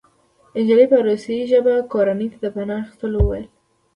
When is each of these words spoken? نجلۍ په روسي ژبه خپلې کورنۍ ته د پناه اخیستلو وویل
نجلۍ 0.55 0.85
په 0.91 0.97
روسي 1.05 1.37
ژبه 1.51 1.73
خپلې 1.77 1.89
کورنۍ 1.91 2.27
ته 2.33 2.37
د 2.41 2.45
پناه 2.55 2.79
اخیستلو 2.81 3.17
وویل 3.21 3.45